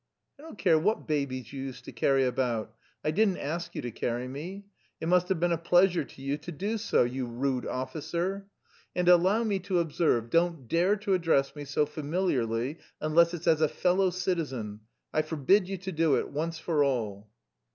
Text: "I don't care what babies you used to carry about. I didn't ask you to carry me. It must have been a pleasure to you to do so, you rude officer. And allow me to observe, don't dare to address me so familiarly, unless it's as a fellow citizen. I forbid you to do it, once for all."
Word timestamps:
"I 0.39 0.41
don't 0.41 0.57
care 0.57 0.79
what 0.79 1.07
babies 1.07 1.53
you 1.53 1.61
used 1.61 1.85
to 1.85 1.91
carry 1.91 2.25
about. 2.25 2.75
I 3.05 3.11
didn't 3.11 3.37
ask 3.37 3.75
you 3.75 3.83
to 3.83 3.91
carry 3.91 4.27
me. 4.27 4.65
It 4.99 5.07
must 5.07 5.29
have 5.29 5.39
been 5.39 5.51
a 5.51 5.59
pleasure 5.59 6.03
to 6.03 6.21
you 6.23 6.39
to 6.39 6.51
do 6.51 6.79
so, 6.79 7.03
you 7.03 7.27
rude 7.27 7.67
officer. 7.67 8.47
And 8.95 9.07
allow 9.07 9.43
me 9.43 9.59
to 9.59 9.77
observe, 9.77 10.31
don't 10.31 10.67
dare 10.67 10.95
to 10.95 11.13
address 11.13 11.55
me 11.55 11.65
so 11.65 11.85
familiarly, 11.85 12.79
unless 12.99 13.35
it's 13.35 13.45
as 13.45 13.61
a 13.61 13.69
fellow 13.69 14.09
citizen. 14.09 14.79
I 15.13 15.21
forbid 15.21 15.67
you 15.69 15.77
to 15.77 15.91
do 15.91 16.15
it, 16.15 16.29
once 16.29 16.57
for 16.57 16.83
all." 16.83 17.29